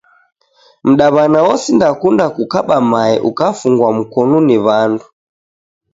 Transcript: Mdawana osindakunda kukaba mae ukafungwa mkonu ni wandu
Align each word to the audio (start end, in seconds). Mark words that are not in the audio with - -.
Mdawana 0.87 1.39
osindakunda 1.51 2.25
kukaba 2.35 2.77
mae 2.91 3.15
ukafungwa 3.29 3.89
mkonu 3.97 4.37
ni 4.47 4.57
wandu 4.65 5.05